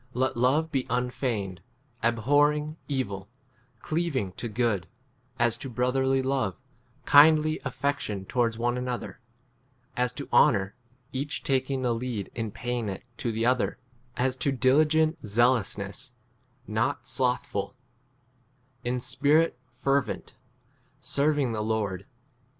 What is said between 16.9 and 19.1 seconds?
slothful; in